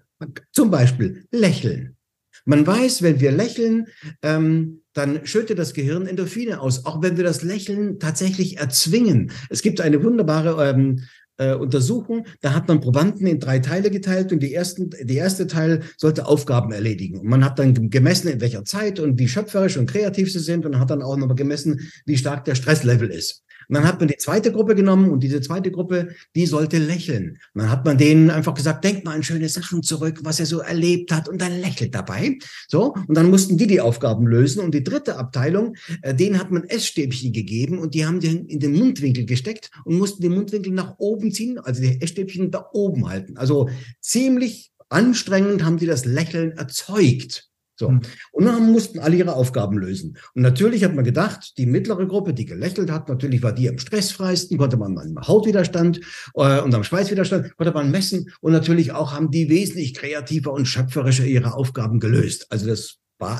[0.52, 1.96] zum Beispiel lächeln.
[2.44, 3.86] Man weiß, wenn wir lächeln,
[4.22, 9.30] ähm, dann schüttet das Gehirn Endorphine aus, auch wenn wir das Lächeln tatsächlich erzwingen.
[9.48, 11.02] Es gibt eine wunderbare ähm,
[11.38, 15.46] äh, Untersuchung, da hat man Probanden in drei Teile geteilt und die ersten, die erste
[15.46, 17.18] Teil sollte Aufgaben erledigen.
[17.18, 20.66] Und man hat dann gemessen, in welcher Zeit und wie schöpferisch und kreativ sie sind
[20.66, 23.44] und hat dann auch nochmal gemessen, wie stark der Stresslevel ist.
[23.68, 27.38] Und dann hat man die zweite Gruppe genommen und diese zweite Gruppe, die sollte lächeln.
[27.54, 30.46] Und dann hat man denen einfach gesagt, denkt mal an schöne Sachen zurück, was er
[30.46, 32.38] so erlebt hat und dann lächelt dabei.
[32.68, 32.94] So.
[33.06, 34.62] Und dann mussten die die Aufgaben lösen.
[34.62, 38.60] Und die dritte Abteilung, äh, denen hat man Essstäbchen gegeben und die haben den in
[38.60, 43.08] den Mundwinkel gesteckt und mussten den Mundwinkel nach oben ziehen, also die Essstäbchen da oben
[43.08, 43.36] halten.
[43.36, 43.68] Also
[44.00, 47.51] ziemlich anstrengend haben die das Lächeln erzeugt.
[47.76, 47.88] So.
[47.88, 48.00] Hm.
[48.32, 50.16] Und dann mussten alle ihre Aufgaben lösen.
[50.34, 53.78] Und natürlich hat man gedacht, die mittlere Gruppe, die gelächelt hat, natürlich war die am
[53.78, 56.00] stressfreisten, konnte man am Hautwiderstand
[56.34, 58.30] äh, und am Schweißwiderstand, konnte man messen.
[58.40, 62.46] Und natürlich auch haben die wesentlich kreativer und schöpferischer ihre Aufgaben gelöst.
[62.50, 62.98] Also das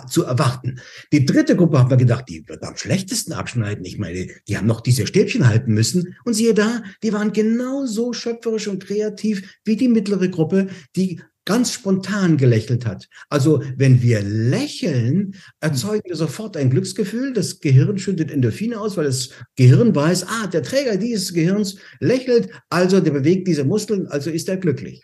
[0.08, 0.80] zu erwarten.
[1.12, 3.84] Die dritte Gruppe haben wir gedacht, die wird am schlechtesten abschneiden.
[3.84, 6.14] Ich meine, die haben noch diese Stäbchen halten müssen.
[6.24, 11.72] Und siehe da, die waren genauso schöpferisch und kreativ wie die mittlere Gruppe, die ganz
[11.72, 13.08] spontan gelächelt hat.
[13.28, 17.32] Also wenn wir lächeln, erzeugen wir sofort ein Glücksgefühl.
[17.32, 22.48] Das Gehirn schüttet Endorphine aus, weil das Gehirn weiß, ah, der Träger dieses Gehirns lächelt,
[22.70, 25.02] also der bewegt diese Muskeln, also ist er glücklich.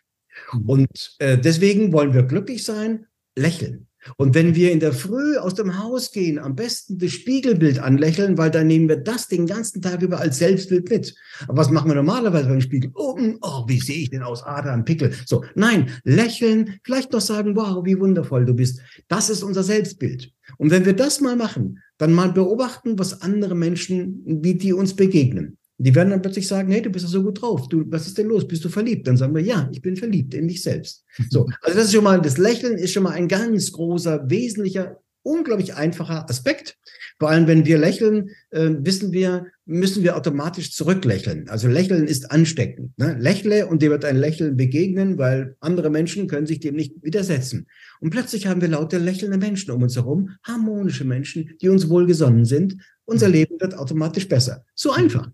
[0.52, 0.68] Mhm.
[0.68, 3.87] Und äh, deswegen wollen wir glücklich sein, lächeln.
[4.16, 8.38] Und wenn wir in der Früh aus dem Haus gehen, am besten das Spiegelbild anlächeln,
[8.38, 11.14] weil dann nehmen wir das den ganzen Tag über als Selbstbild mit.
[11.46, 12.90] Aber was machen wir normalerweise beim Spiegel?
[12.94, 14.42] Oh, hm, oh wie sehe ich denn aus?
[14.42, 15.12] Ah, da ein Pickel.
[15.26, 18.80] So, nein, lächeln, vielleicht noch sagen, wow, wie wundervoll du bist.
[19.08, 20.32] Das ist unser Selbstbild.
[20.56, 24.94] Und wenn wir das mal machen, dann mal beobachten, was andere Menschen, wie die uns
[24.94, 25.57] begegnen.
[25.80, 27.68] Die werden dann plötzlich sagen, hey, du bist ja so gut drauf.
[27.68, 28.46] Du, was ist denn los?
[28.46, 29.06] Bist du verliebt?
[29.06, 31.04] Dann sagen wir, ja, ich bin verliebt in mich selbst.
[31.30, 31.46] So.
[31.62, 35.74] Also das ist schon mal, das Lächeln ist schon mal ein ganz großer, wesentlicher, unglaublich
[35.74, 36.76] einfacher Aspekt.
[37.18, 41.48] Vor allem, wenn wir lächeln, äh, wissen wir, müssen wir automatisch zurücklächeln.
[41.48, 42.96] Also Lächeln ist ansteckend.
[42.96, 43.16] Ne?
[43.18, 47.66] Lächle und dir wird ein Lächeln begegnen, weil andere Menschen können sich dem nicht widersetzen.
[48.00, 52.44] Und plötzlich haben wir lauter lächelnde Menschen um uns herum, harmonische Menschen, die uns wohlgesonnen
[52.44, 52.76] sind.
[53.04, 54.64] Unser Leben wird automatisch besser.
[54.74, 55.28] So einfach.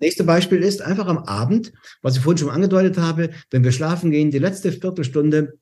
[0.00, 4.10] Nächste Beispiel ist einfach am Abend, was ich vorhin schon angedeutet habe, wenn wir schlafen
[4.10, 5.58] gehen, die letzte Viertelstunde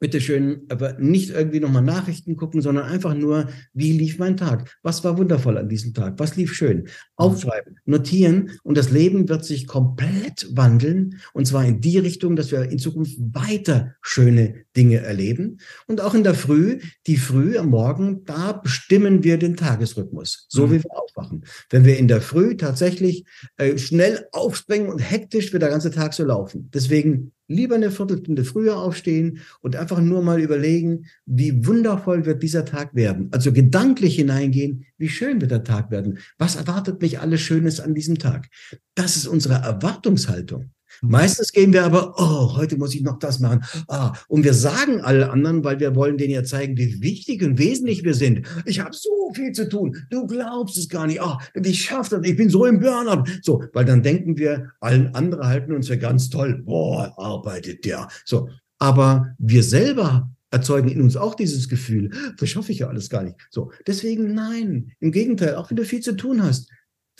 [0.00, 4.76] bitte schön, aber nicht irgendwie nochmal Nachrichten gucken, sondern einfach nur, wie lief mein Tag?
[4.82, 6.14] Was war wundervoll an diesem Tag?
[6.16, 6.88] Was lief schön?
[7.16, 12.50] Aufschreiben, notieren und das Leben wird sich komplett wandeln und zwar in die Richtung, dass
[12.50, 17.68] wir in Zukunft weiter schöne Dinge erleben und auch in der Früh, die Früh am
[17.68, 20.72] Morgen, da bestimmen wir den Tagesrhythmus, so mhm.
[20.72, 21.44] wie wir aufwachen.
[21.68, 23.24] Wenn wir in der Früh tatsächlich
[23.58, 26.70] äh, schnell aufspringen und hektisch wird der ganze Tag so laufen.
[26.72, 32.64] Deswegen lieber eine Viertelstunde früher aufstehen und einfach nur mal überlegen, wie wundervoll wird dieser
[32.64, 33.28] Tag werden.
[33.32, 36.18] Also gedanklich hineingehen, wie schön wird der Tag werden.
[36.38, 38.48] Was erwartet mich alles Schönes an diesem Tag?
[38.94, 40.70] Das ist unsere Erwartungshaltung.
[41.02, 41.10] Mhm.
[41.10, 43.64] Meistens gehen wir aber, oh, heute muss ich noch das machen.
[43.88, 47.58] Ah, und wir sagen alle anderen, weil wir wollen denen ja zeigen, wie wichtig und
[47.58, 48.46] wesentlich wir sind.
[48.66, 49.96] Ich habe so viel zu tun.
[50.10, 51.20] Du glaubst es gar nicht.
[51.20, 52.28] Ah, ich schaffe das.
[52.28, 53.24] Ich bin so im Burnout.
[53.42, 56.62] So, weil dann denken wir, allen anderen halten uns ja ganz toll.
[56.64, 58.08] Boah, arbeitet der.
[58.24, 58.48] So.
[58.78, 63.22] Aber wir selber erzeugen in uns auch dieses Gefühl, das schaffe ich ja alles gar
[63.22, 63.36] nicht.
[63.50, 63.70] So.
[63.86, 64.92] Deswegen nein.
[65.00, 66.68] Im Gegenteil, auch wenn du viel zu tun hast,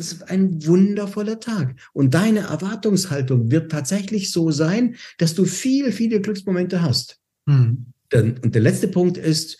[0.00, 1.76] das ist ein wundervoller Tag.
[1.92, 7.18] Und deine Erwartungshaltung wird tatsächlich so sein, dass du viele, viele Glücksmomente hast.
[7.44, 7.84] Mhm.
[8.10, 9.58] Und der letzte Punkt ist,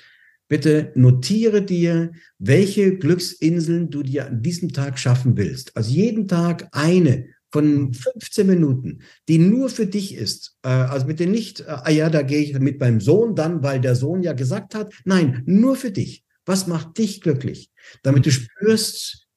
[0.49, 5.77] bitte notiere dir, welche Glücksinseln du dir an diesem Tag schaffen willst.
[5.77, 10.57] Also jeden Tag eine von 15 Minuten, die nur für dich ist.
[10.63, 13.63] Äh, also mit dem nicht, äh, ah ja, da gehe ich mit meinem Sohn dann,
[13.63, 14.95] weil der Sohn ja gesagt hat.
[15.05, 16.25] Nein, nur für dich.
[16.47, 17.71] Was macht dich glücklich?
[18.03, 19.29] Damit du spürst,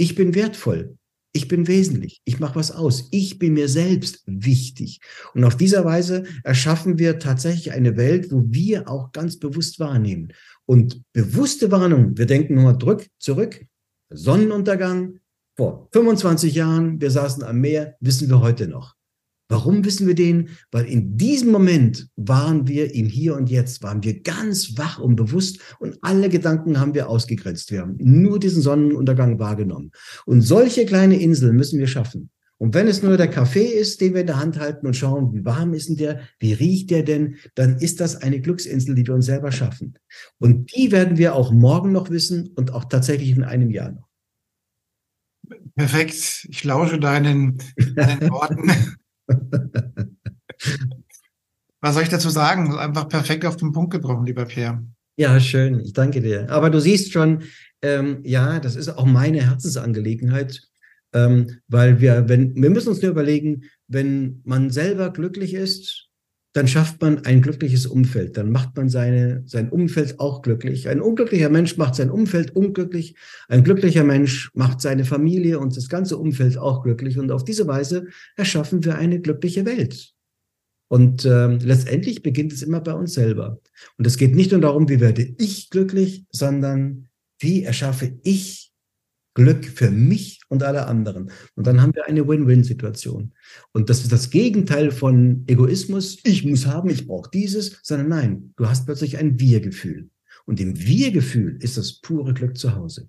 [0.00, 0.96] ich bin wertvoll.
[1.32, 2.22] Ich bin wesentlich.
[2.24, 3.08] Ich mache was aus.
[3.12, 5.00] Ich bin mir selbst wichtig.
[5.34, 10.32] Und auf dieser Weise erschaffen wir tatsächlich eine Welt, wo wir auch ganz bewusst wahrnehmen.
[10.64, 13.64] Und bewusste Warnung, wir denken nur zurück, zurück,
[14.08, 15.18] Sonnenuntergang
[15.56, 18.94] vor 25 Jahren, wir saßen am Meer, wissen wir heute noch.
[19.50, 20.50] Warum wissen wir den?
[20.70, 25.16] Weil in diesem Moment waren wir im Hier und Jetzt, waren wir ganz wach und
[25.16, 27.72] bewusst und alle Gedanken haben wir ausgegrenzt.
[27.72, 29.90] Wir haben nur diesen Sonnenuntergang wahrgenommen.
[30.24, 32.30] Und solche kleine Inseln müssen wir schaffen.
[32.58, 35.34] Und wenn es nur der Kaffee ist, den wir in der Hand halten und schauen,
[35.34, 39.06] wie warm ist denn der, wie riecht der denn, dann ist das eine Glücksinsel, die
[39.06, 39.94] wir uns selber schaffen.
[40.38, 44.08] Und die werden wir auch morgen noch wissen und auch tatsächlich in einem Jahr noch.
[45.74, 46.46] Perfekt.
[46.50, 47.58] Ich lausche deinen,
[47.96, 48.70] deinen Worten.
[51.80, 52.74] Was soll ich dazu sagen?
[52.76, 54.84] Einfach perfekt auf den Punkt getroffen, lieber Pierre.
[55.16, 55.80] Ja, schön.
[55.80, 56.50] Ich danke dir.
[56.50, 57.42] Aber du siehst schon,
[57.82, 60.62] ähm, ja, das ist auch meine Herzensangelegenheit,
[61.12, 66.09] ähm, weil wir, wenn, wir müssen uns nur überlegen, wenn man selber glücklich ist,
[66.52, 68.36] dann schafft man ein glückliches Umfeld.
[68.36, 70.88] Dann macht man seine, sein Umfeld auch glücklich.
[70.88, 73.14] Ein unglücklicher Mensch macht sein Umfeld unglücklich.
[73.48, 77.18] Ein glücklicher Mensch macht seine Familie und das ganze Umfeld auch glücklich.
[77.18, 80.12] Und auf diese Weise erschaffen wir eine glückliche Welt.
[80.88, 83.60] Und äh, letztendlich beginnt es immer bei uns selber.
[83.96, 87.08] Und es geht nicht nur darum, wie werde ich glücklich, sondern
[87.38, 88.69] wie erschaffe ich
[89.40, 91.30] Glück für mich und alle anderen.
[91.54, 93.32] Und dann haben wir eine Win-Win-Situation.
[93.72, 96.18] Und das ist das Gegenteil von Egoismus.
[96.24, 100.10] Ich muss haben, ich brauche dieses, sondern nein, du hast plötzlich ein Wir-Gefühl.
[100.44, 103.08] Und im Wir-Gefühl ist das pure Glück zu Hause.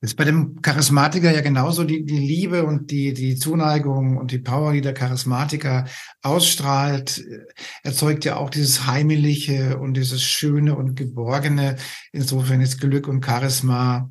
[0.00, 4.38] Ist bei dem Charismatiker ja genauso die, die Liebe und die, die Zuneigung und die
[4.38, 5.86] Power, die der Charismatiker
[6.22, 7.24] ausstrahlt,
[7.82, 11.74] erzeugt ja auch dieses Heimliche und dieses Schöne und Geborgene.
[12.12, 14.08] Insofern ist Glück und Charisma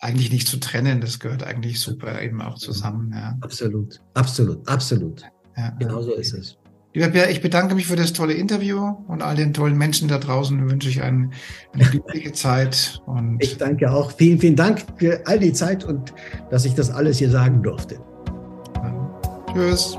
[0.00, 1.00] eigentlich nicht zu trennen.
[1.00, 3.12] Das gehört eigentlich super eben auch zusammen.
[3.14, 3.36] Ja.
[3.40, 5.22] Absolut, absolut, absolut.
[5.56, 6.56] Ja, genau so ist es.
[6.92, 10.18] Lieber Bär, ich bedanke mich für das tolle Interview und all den tollen Menschen da
[10.18, 11.30] draußen wünsche ich eine,
[11.72, 13.00] eine glückliche Zeit.
[13.06, 14.10] Und ich danke auch.
[14.10, 16.12] Vielen, vielen Dank für all die Zeit und
[16.50, 18.00] dass ich das alles hier sagen durfte.
[19.54, 19.98] Tschüss.